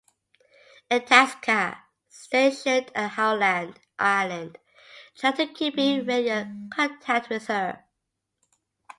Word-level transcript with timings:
"Itasca", 0.89 1.83
stationed 2.09 2.89
at 2.95 3.09
Howland 3.11 3.77
Island, 3.99 4.57
tried 5.15 5.35
to 5.35 5.45
keep 5.53 5.77
in 5.77 6.07
radio 6.07 6.51
contact 6.73 7.29
with 7.29 7.45
her. 7.45 7.83